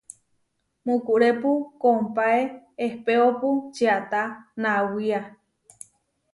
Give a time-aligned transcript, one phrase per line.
[0.85, 1.51] Mukurépu
[1.81, 2.41] kompáe
[2.85, 4.21] ehpéopu čiatá
[4.61, 5.19] nawía.